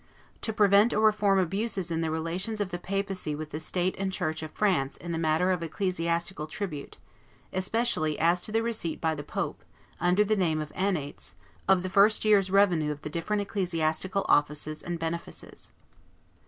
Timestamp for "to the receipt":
8.41-8.99